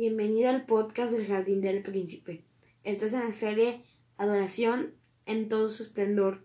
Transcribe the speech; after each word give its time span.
Bienvenida 0.00 0.48
al 0.48 0.64
podcast 0.64 1.12
del 1.12 1.26
Jardín 1.26 1.60
del 1.60 1.82
Príncipe. 1.82 2.42
Estás 2.84 3.12
en 3.12 3.20
la 3.20 3.34
serie 3.34 3.84
Adoración 4.16 4.94
en 5.26 5.50
todo 5.50 5.68
su 5.68 5.82
esplendor. 5.82 6.42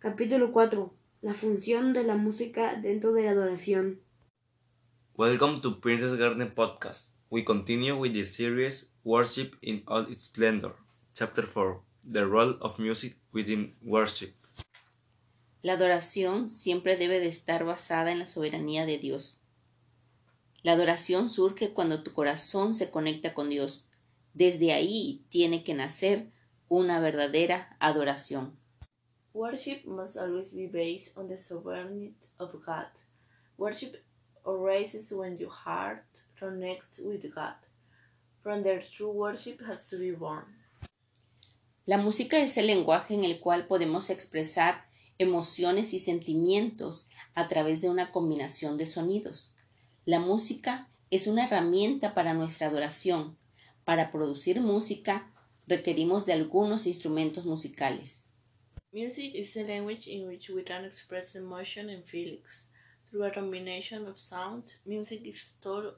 Capítulo 0.00 0.50
4. 0.50 0.92
La 1.22 1.32
función 1.32 1.92
de 1.92 2.02
la 2.02 2.16
música 2.16 2.74
dentro 2.74 3.12
de 3.12 3.22
la 3.22 3.30
adoración. 3.30 4.00
Welcome 5.16 5.60
to 5.60 5.80
Princess 5.80 6.18
Garden 6.18 6.52
Podcast. 6.52 7.14
We 7.30 7.44
continue 7.44 7.92
with 7.92 8.14
the 8.14 8.26
series 8.26 8.92
Worship 9.04 9.52
in 9.62 9.84
All 9.86 10.10
Its 10.10 10.24
Splendor, 10.24 10.74
Chapter 11.14 11.46
4 11.46 11.84
The 12.12 12.24
Role 12.24 12.56
of 12.58 12.80
Music 12.80 13.16
Within 13.32 13.76
Worship. 13.80 14.34
La 15.62 15.74
adoración 15.74 16.50
siempre 16.50 16.96
debe 16.96 17.20
de 17.20 17.28
estar 17.28 17.64
basada 17.64 18.10
en 18.10 18.18
la 18.18 18.26
soberanía 18.26 18.86
de 18.86 18.98
Dios. 18.98 19.40
La 20.64 20.72
adoración 20.72 21.28
surge 21.28 21.74
cuando 21.74 22.02
tu 22.02 22.14
corazón 22.14 22.74
se 22.74 22.90
conecta 22.90 23.34
con 23.34 23.50
Dios. 23.50 23.84
Desde 24.32 24.72
ahí 24.72 25.22
tiene 25.28 25.62
que 25.62 25.74
nacer 25.74 26.32
una 26.68 27.00
verdadera 27.00 27.76
adoración. 27.80 28.58
Worship 29.34 29.84
must 29.84 30.16
always 30.16 30.54
be 30.54 30.66
based 30.66 31.14
on 31.18 31.28
the 31.28 31.38
sovereignty 31.38 32.14
of 32.38 32.50
God. 32.64 32.86
Worship 33.58 33.96
arises 34.46 35.12
when 35.12 35.36
your 35.36 35.52
heart 35.52 36.06
connects 36.40 36.98
with 36.98 37.22
God. 37.34 37.56
From 38.42 38.62
there, 38.62 38.82
true 38.96 39.12
worship 39.12 39.60
has 39.68 39.86
to 39.88 39.98
be 39.98 40.12
born. 40.12 40.46
La 41.84 41.98
música 41.98 42.38
es 42.38 42.56
el 42.56 42.68
lenguaje 42.68 43.12
en 43.12 43.24
el 43.24 43.38
cual 43.38 43.66
podemos 43.66 44.08
expresar 44.08 44.86
emociones 45.18 45.92
y 45.92 45.98
sentimientos 45.98 47.08
a 47.34 47.48
través 47.48 47.82
de 47.82 47.90
una 47.90 48.10
combinación 48.10 48.78
de 48.78 48.86
sonidos. 48.86 49.53
La 50.06 50.18
música 50.18 50.90
es 51.10 51.26
una 51.26 51.46
herramienta 51.46 52.12
para 52.12 52.34
nuestra 52.34 52.66
adoración. 52.66 53.38
Para 53.84 54.12
producir 54.12 54.60
música 54.60 55.32
requerimos 55.66 56.26
de 56.26 56.34
algunos 56.34 56.86
instrumentos 56.86 57.46
musicales. 57.46 58.26
Music 58.92 59.34
is 59.34 59.54
the 59.54 59.64
language 59.64 60.06
in 60.06 60.28
which 60.28 60.50
we 60.50 60.62
can 60.62 60.84
express 60.84 61.34
emotion 61.34 61.88
and 61.88 62.04
feelings. 62.04 62.68
Through 63.08 63.24
a 63.24 63.32
combination 63.32 64.06
of 64.06 64.20
sounds, 64.20 64.82
music 64.84 65.22
is 65.24 65.54
taught 65.62 65.96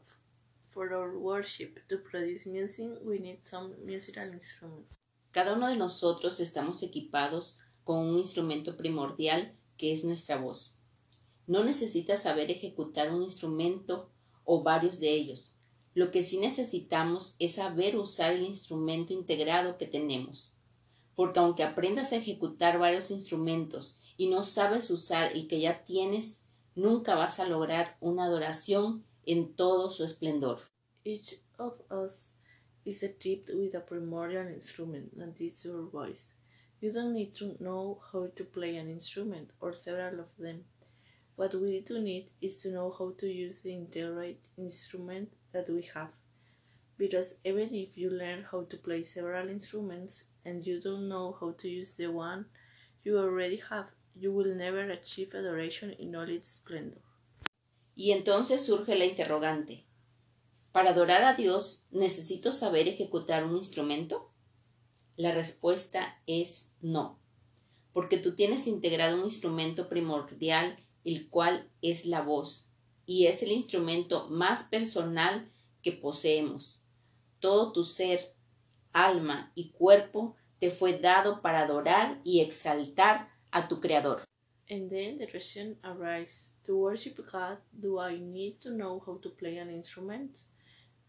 for 0.70 0.94
our 0.94 1.18
worship. 1.18 1.80
To 1.88 1.98
produce 1.98 2.46
music, 2.46 3.00
we 3.04 3.18
need 3.18 3.44
some 3.44 3.74
musical 3.84 4.32
instruments. 4.32 4.96
Cada 5.32 5.54
uno 5.54 5.66
de 5.66 5.76
nosotros 5.76 6.38
estamos 6.38 6.84
equipados 6.84 7.58
con 7.82 7.98
un 8.06 8.18
instrumento 8.18 8.76
primordial 8.76 9.52
que 9.76 9.92
es 9.92 10.04
nuestra 10.04 10.36
voz. 10.36 10.75
No 11.46 11.64
necesitas 11.64 12.22
saber 12.22 12.50
ejecutar 12.50 13.12
un 13.12 13.22
instrumento 13.22 14.10
o 14.44 14.62
varios 14.62 15.00
de 15.00 15.10
ellos. 15.10 15.56
Lo 15.94 16.10
que 16.10 16.22
sí 16.22 16.38
necesitamos 16.38 17.36
es 17.38 17.54
saber 17.54 17.96
usar 17.96 18.32
el 18.32 18.44
instrumento 18.44 19.12
integrado 19.12 19.78
que 19.78 19.86
tenemos. 19.86 20.54
Porque 21.14 21.38
aunque 21.38 21.62
aprendas 21.62 22.12
a 22.12 22.16
ejecutar 22.16 22.78
varios 22.78 23.10
instrumentos 23.10 24.00
y 24.16 24.28
no 24.28 24.42
sabes 24.42 24.90
usar 24.90 25.32
el 25.32 25.48
que 25.48 25.60
ya 25.60 25.84
tienes, 25.84 26.42
nunca 26.74 27.14
vas 27.14 27.40
a 27.40 27.48
lograr 27.48 27.96
una 28.00 28.24
adoración 28.24 29.04
en 29.24 29.54
todo 29.54 29.90
su 29.90 30.04
esplendor. 30.04 30.60
Each 31.04 31.40
of 31.58 31.80
us 31.90 32.32
is 32.84 33.02
equipped 33.02 33.54
with 33.54 33.74
a 33.74 33.80
primordial 33.80 34.48
instrument, 34.48 35.12
and 35.20 35.34
is 35.40 35.64
your 35.64 35.90
voice. 35.90 36.34
You 36.80 36.92
don't 36.92 37.14
need 37.14 37.34
to 37.38 37.56
know 37.58 38.00
how 38.12 38.28
to 38.28 38.44
play 38.44 38.76
an 38.76 38.90
instrument 38.90 39.50
or 39.60 39.74
several 39.74 40.20
of 40.20 40.28
them. 40.38 40.64
What 41.36 41.54
we 41.54 41.80
do 41.80 42.00
need 42.00 42.30
is 42.40 42.62
to 42.62 42.70
know 42.72 42.94
how 42.98 43.12
to 43.18 43.26
use 43.26 43.62
the 43.62 43.74
integrated 43.74 44.38
instrument 44.56 45.28
that 45.52 45.68
we 45.68 45.82
have. 45.94 46.08
Because 46.98 47.40
even 47.44 47.74
if 47.74 47.96
you 47.96 48.08
learn 48.08 48.46
how 48.50 48.62
to 48.64 48.78
play 48.78 49.02
several 49.02 49.50
instruments 49.50 50.28
and 50.46 50.66
you 50.66 50.80
don't 50.80 51.08
know 51.08 51.36
how 51.38 51.52
to 51.52 51.68
use 51.68 51.94
the 51.96 52.06
one 52.06 52.46
you 53.04 53.18
already 53.18 53.60
have, 53.68 53.86
you 54.18 54.32
will 54.32 54.54
never 54.54 54.90
achieve 54.90 55.34
adoration 55.34 55.94
in 55.98 56.16
all 56.16 56.28
its 56.28 56.48
splendor. 56.56 57.02
Y 57.94 58.12
entonces 58.12 58.64
surge 58.64 58.94
la 58.94 59.04
interrogante. 59.04 59.84
¿Para 60.72 60.90
adorar 60.90 61.22
a 61.24 61.34
Dios 61.34 61.84
necesito 61.90 62.52
saber 62.52 62.88
ejecutar 62.88 63.44
un 63.44 63.56
instrumento? 63.56 64.30
La 65.16 65.32
respuesta 65.32 66.18
es 66.26 66.72
no, 66.80 67.18
porque 67.92 68.18
tú 68.18 68.34
tienes 68.34 68.66
integrado 68.66 69.16
un 69.16 69.24
instrumento 69.24 69.88
primordial 69.88 70.76
el 71.06 71.30
cual 71.30 71.70
es 71.80 72.04
la 72.04 72.20
voz, 72.20 72.68
y 73.06 73.26
es 73.26 73.42
el 73.42 73.52
instrumento 73.52 74.28
más 74.28 74.64
personal 74.64 75.48
que 75.82 75.92
poseemos. 75.92 76.82
Todo 77.38 77.72
tu 77.72 77.84
ser, 77.84 78.34
alma 78.92 79.52
y 79.54 79.70
cuerpo 79.70 80.34
te 80.58 80.70
fue 80.70 80.98
dado 80.98 81.40
para 81.42 81.60
adorar 81.60 82.20
y 82.24 82.40
exaltar 82.40 83.28
a 83.52 83.68
tu 83.68 83.80
Creador. 83.80 84.22
And 84.68 84.90
then 84.90 85.18
the 85.18 85.28
question 85.28 85.78
arises 85.84 86.52
To 86.64 86.76
worship 86.76 87.24
God, 87.30 87.58
do 87.70 88.00
I 88.00 88.18
need 88.18 88.60
to 88.62 88.70
know 88.70 89.00
how 89.06 89.18
to 89.18 89.30
play 89.30 89.58
an 89.58 89.70
instrument? 89.70 90.40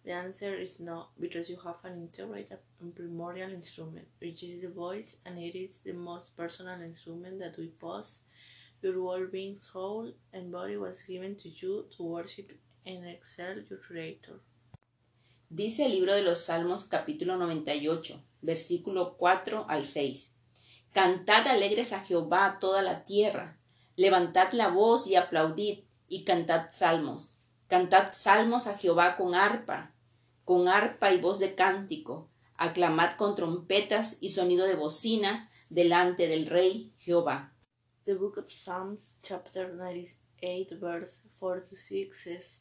The 0.05 0.11
answer 0.11 0.53
is 0.55 0.79
no, 0.79 1.07
because 1.19 1.49
you 1.49 1.57
have 1.65 1.83
an 1.83 1.97
integrated 1.97 2.59
and 2.79 2.95
primordial 2.95 3.51
instrument, 3.51 4.07
which 4.19 4.43
is 4.43 4.61
the 4.61 4.69
voice, 4.69 5.17
and 5.25 5.39
it 5.39 5.57
is 5.57 5.79
the 5.79 5.93
most 5.93 6.37
personal 6.37 6.79
instrument 6.81 7.39
that 7.39 7.57
we 7.57 7.69
possess 7.69 8.21
Your 8.87 9.01
whole 9.01 9.27
being, 9.29 9.57
soul, 9.57 10.13
and 10.31 10.49
body 10.49 10.77
was 10.77 11.03
given 11.03 11.35
to 11.35 11.49
you 11.49 11.89
to 11.97 12.03
worship 12.03 12.53
and 12.85 13.05
excel 13.05 13.57
your 13.69 13.81
Creator. 13.81 14.39
Dice 15.49 15.85
el 15.85 15.91
libro 15.91 16.13
de 16.13 16.21
los 16.21 16.45
Salmos 16.45 16.85
capítulo 16.85 17.35
98, 17.35 18.23
versículo 18.41 19.17
4 19.17 19.65
al 19.67 19.83
6. 19.83 20.33
Cantad 20.93 21.47
alegres 21.47 21.91
a 21.91 21.99
Jehová 21.99 22.59
toda 22.61 22.81
la 22.81 23.03
tierra, 23.03 23.59
levantad 23.97 24.53
la 24.53 24.69
voz 24.69 25.05
y 25.07 25.17
aplaudid, 25.17 25.79
y 26.07 26.23
cantad 26.23 26.67
salmos. 26.71 27.35
Cantad 27.67 28.13
salmos 28.13 28.67
a 28.67 28.77
Jehová 28.77 29.17
con 29.17 29.35
arpa, 29.35 29.93
con 30.45 30.69
arpa 30.69 31.11
y 31.11 31.19
voz 31.19 31.39
de 31.39 31.55
cántico, 31.55 32.29
aclamad 32.55 33.17
con 33.17 33.35
trompetas 33.35 34.15
y 34.21 34.29
sonido 34.29 34.65
de 34.65 34.75
bocina 34.75 35.49
delante 35.69 36.29
del 36.29 36.45
Rey 36.45 36.93
Jehová. 36.95 37.53
The 38.07 38.15
book 38.15 38.37
of 38.37 38.49
Psalms, 38.49 39.15
chapter 39.21 39.73
98, 39.73 40.71
verse 40.79 41.23
4 41.41 41.59
to 41.59 41.75
6 41.75 42.23
says, 42.23 42.59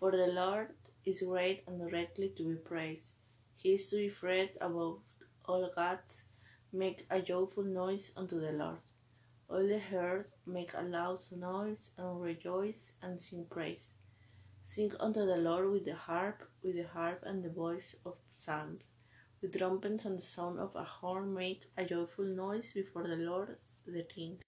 For 0.00 0.10
the 0.10 0.28
Lord 0.28 0.68
is 1.04 1.20
great 1.20 1.64
and 1.66 1.90
greatly 1.90 2.32
to 2.38 2.48
be 2.48 2.54
praised. 2.54 3.10
He 3.56 3.74
is 3.74 3.90
to 3.90 3.96
be 3.96 4.08
feared 4.08 4.52
above 4.58 5.00
all 5.44 5.70
gods. 5.76 6.24
Make 6.72 7.06
a 7.10 7.20
joyful 7.20 7.64
noise 7.64 8.14
unto 8.16 8.40
the 8.40 8.52
Lord. 8.52 8.78
All 9.50 9.68
the 9.68 9.82
earth 9.94 10.32
make 10.46 10.72
a 10.72 10.80
loud 10.80 11.20
noise 11.36 11.90
and 11.98 12.22
rejoice 12.22 12.94
and 13.02 13.20
sing 13.20 13.44
praise. 13.50 13.92
Sing 14.64 14.92
unto 14.98 15.26
the 15.26 15.36
Lord 15.36 15.70
with 15.72 15.84
the 15.84 15.94
harp, 15.94 16.48
with 16.62 16.76
the 16.76 16.88
harp 16.88 17.22
and 17.26 17.44
the 17.44 17.50
voice 17.50 17.96
of 18.06 18.14
psalms. 18.32 18.80
With 19.42 19.58
trumpets 19.58 20.06
and 20.06 20.18
the 20.18 20.22
sound 20.22 20.58
of 20.58 20.74
a 20.74 20.84
horn 20.84 21.34
make 21.34 21.70
a 21.76 21.84
joyful 21.84 22.24
noise 22.24 22.72
before 22.72 23.06
the 23.06 23.16
Lord 23.16 23.58
the 23.86 24.02
King. 24.02 24.38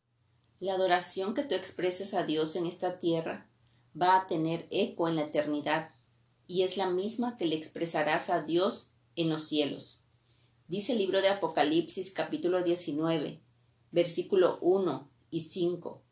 La 0.60 0.74
adoración 0.74 1.34
que 1.34 1.44
tú 1.44 1.54
expreses 1.54 2.14
a 2.14 2.24
Dios 2.24 2.56
en 2.56 2.66
esta 2.66 2.98
tierra 2.98 3.48
va 4.00 4.16
a 4.16 4.26
tener 4.26 4.66
eco 4.70 5.06
en 5.06 5.14
la 5.14 5.22
eternidad 5.22 5.90
y 6.48 6.62
es 6.62 6.76
la 6.76 6.90
misma 6.90 7.36
que 7.36 7.46
le 7.46 7.54
expresarás 7.54 8.28
a 8.28 8.42
Dios 8.42 8.90
en 9.14 9.30
los 9.30 9.44
cielos. 9.44 10.02
Dice 10.66 10.92
el 10.92 10.98
libro 10.98 11.22
de 11.22 11.28
Apocalipsis 11.28 12.10
capítulo 12.10 12.64
19, 12.64 13.40
versículo 13.92 14.58
1 14.60 15.08
y 15.30 15.42
5. 15.42 16.02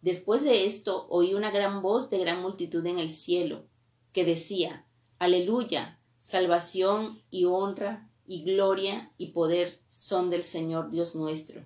Después 0.00 0.44
de 0.44 0.64
esto 0.64 1.08
oí 1.10 1.34
una 1.34 1.50
gran 1.50 1.82
voz 1.82 2.08
de 2.08 2.18
gran 2.18 2.40
multitud 2.40 2.86
en 2.86 3.00
el 3.00 3.10
cielo, 3.10 3.64
que 4.12 4.24
decía, 4.24 4.86
Aleluya, 5.18 5.98
salvación 6.20 7.20
y 7.30 7.46
honra 7.46 8.08
y 8.28 8.44
gloria 8.44 9.12
y 9.18 9.32
poder 9.32 9.80
son 9.88 10.30
del 10.30 10.44
Señor 10.44 10.88
Dios 10.90 11.16
nuestro 11.16 11.64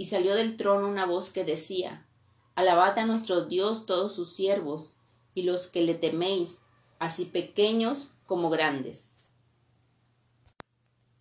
y 0.00 0.06
salió 0.06 0.34
del 0.34 0.56
trono 0.56 0.88
una 0.88 1.04
voz 1.04 1.28
que 1.28 1.44
decía, 1.44 2.06
Alabad 2.54 2.98
a 2.98 3.04
nuestro 3.04 3.42
Dios 3.42 3.84
todos 3.84 4.14
sus 4.14 4.32
siervos, 4.32 4.94
y 5.34 5.42
los 5.42 5.66
que 5.66 5.82
le 5.82 5.92
teméis, 5.92 6.62
así 6.98 7.26
pequeños 7.26 8.10
como 8.24 8.48
grandes. 8.48 9.12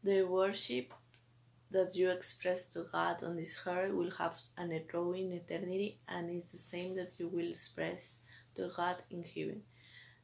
The 0.02 0.24
worship 0.24 0.94
that 1.74 1.90
you 1.94 2.10
express 2.10 2.70
to 2.70 2.86
God 2.86 3.22
on 3.22 3.36
this 3.36 3.60
earth 3.68 3.92
will 3.92 4.14
have 4.18 4.38
an 4.56 4.72
echo 4.72 5.14
in 5.14 5.34
eternity, 5.34 6.00
and 6.08 6.30
it's 6.30 6.54
the 6.54 6.58
same 6.58 6.96
that 6.96 7.20
you 7.20 7.28
will 7.28 7.52
express 7.52 8.22
to 8.56 8.70
God 8.78 9.04
in 9.10 9.25
heaven. 9.25 9.62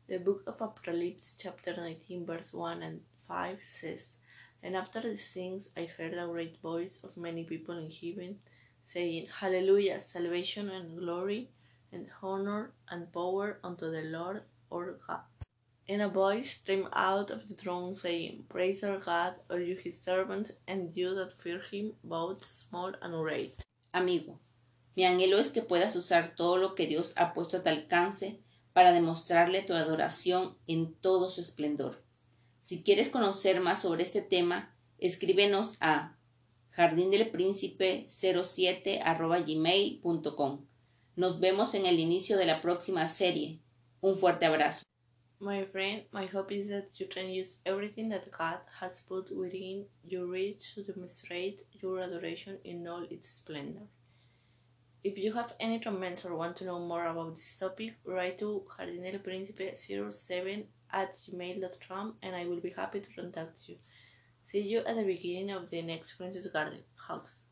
The 0.08 0.20
book 0.20 0.44
of 0.48 0.62
Apocalypse, 0.62 1.36
chapter 1.38 1.76
19, 1.76 2.26
verse 2.26 2.54
1 2.54 2.84
and 2.84 3.02
5 3.28 3.60
says, 3.70 4.16
And 4.66 4.76
after 4.76 5.00
these 5.00 5.30
things 5.30 5.70
I 5.78 5.86
heard 5.86 6.16
a 6.16 6.26
great 6.26 6.60
voice 6.60 7.04
of 7.04 7.16
many 7.16 7.44
people 7.44 7.78
in 7.78 7.92
heaven, 7.92 8.40
saying, 8.84 9.28
Hallelujah, 9.40 10.00
salvation 10.00 10.72
and 10.72 10.98
glory 10.98 11.52
and 11.94 12.08
honor 12.24 12.72
and 12.90 13.14
power 13.14 13.60
unto 13.64 13.92
the 13.92 14.02
Lord 14.02 14.42
our 14.74 14.98
God. 15.08 15.22
And 15.88 16.02
a 16.02 16.10
voice 16.10 16.62
came 16.66 16.88
out 16.94 17.30
of 17.30 17.48
the 17.48 17.54
throne 17.54 17.94
saying, 17.94 18.46
Praise 18.50 18.84
our 18.84 18.98
God, 18.98 19.36
all 19.52 19.60
you 19.60 19.76
his 19.76 20.02
servants, 20.02 20.52
and 20.68 20.98
you 20.98 21.14
that 21.14 21.40
fear 21.40 21.62
him, 21.72 21.94
both 22.04 22.44
small 22.44 22.92
and 23.04 23.14
great. 23.14 23.62
Amigo, 23.94 24.40
mi 24.96 25.06
anhelo 25.06 25.38
es 25.38 25.52
que 25.52 25.62
puedas 25.62 25.96
usar 25.96 26.36
todo 26.36 26.58
lo 26.58 26.74
que 26.74 26.88
Dios 26.88 27.14
ha 27.18 27.34
puesto 27.34 27.58
a 27.58 27.62
tu 27.62 27.70
alcance 27.70 28.40
para 28.74 28.92
demostrarle 28.92 29.62
tu 29.62 29.74
adoración 29.74 30.58
en 30.66 30.96
todo 30.96 31.30
su 31.30 31.42
esplendor. 31.42 32.05
Si 32.66 32.82
quieres 32.82 33.10
conocer 33.10 33.62
más 33.62 33.84
sobre 33.84 34.02
este 34.02 34.24
tema, 34.24 34.76
escríbenos 34.98 35.78
a 35.82 36.18
jardindelpríncipe07 36.72 39.46
gmail.com. 39.46 40.66
Nos 41.16 41.40
vemos 41.40 41.76
en 41.76 41.86
el 41.86 42.00
inicio 42.00 42.38
de 42.38 42.48
la 42.48 42.62
próxima 42.62 43.08
serie. 43.08 43.60
Un 44.02 44.18
fuerte 44.18 44.48
abrazo. 44.48 44.84
My 45.40 45.64
friend, 45.66 46.06
my 46.12 46.26
hope 46.26 46.52
is 46.52 46.70
that 46.70 46.86
you 46.98 47.08
can 47.08 47.30
use 47.30 47.62
everything 47.66 48.10
that 48.10 48.32
God 48.32 48.62
has 48.82 49.04
put 49.08 49.30
within 49.30 49.86
your 50.04 50.26
reach 50.26 50.74
to 50.74 50.82
demonstrate 50.82 51.68
your 51.70 52.02
adoration 52.02 52.58
in 52.64 52.88
all 52.88 53.06
its 53.12 53.30
splendor. 53.30 53.88
If 55.04 55.20
you 55.20 55.34
have 55.34 55.54
any 55.60 55.80
comments 55.80 56.26
or 56.26 56.36
want 56.36 56.58
to 56.58 56.66
know 56.66 56.80
more 56.80 57.06
about 57.06 57.36
this 57.36 57.60
topic, 57.60 58.00
write 58.06 58.40
to 58.40 58.66
jardinelprincipe07 58.76 60.66
at 60.96 61.16
gmail.com 61.16 62.16
and 62.24 62.36
I 62.36 62.48
will 62.48 62.62
be 62.62 62.74
happy 62.76 63.02
to 63.02 63.14
contact 63.14 63.60
you. 63.68 63.76
See 64.46 64.62
you 64.62 64.80
at 64.80 64.96
the 64.96 65.04
beginning 65.04 65.52
of 65.52 65.70
the 65.70 65.82
next 65.82 66.16
Princess 66.16 66.48
Garden. 66.48 66.80
Hugs. 66.96 67.45